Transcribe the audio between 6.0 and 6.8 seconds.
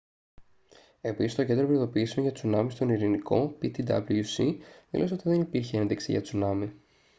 για τσουνάμι